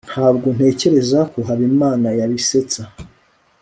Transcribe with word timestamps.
ntabwo 0.09 0.47
ntekereza 0.55 1.19
ko 1.31 1.37
habimana 1.47 2.07
yabisetsa 2.19 2.81